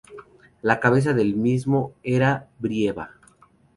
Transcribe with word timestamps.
La 0.63 0.79
cabeza 0.79 1.13
del 1.13 1.35
mismo 1.35 1.93
era 2.01 2.49
Brieva. 2.57 3.11